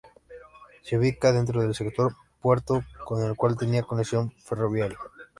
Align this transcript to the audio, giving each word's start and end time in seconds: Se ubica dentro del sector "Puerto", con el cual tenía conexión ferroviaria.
Se 0.81 0.97
ubica 0.97 1.31
dentro 1.31 1.61
del 1.61 1.75
sector 1.75 2.15
"Puerto", 2.41 2.83
con 3.05 3.21
el 3.23 3.35
cual 3.35 3.55
tenía 3.55 3.83
conexión 3.83 4.31
ferroviaria. 4.31 4.97